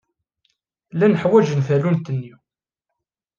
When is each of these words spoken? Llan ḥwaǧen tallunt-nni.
Llan 0.93 1.17
ḥwaǧen 1.21 1.59
tallunt-nni. 1.67 2.33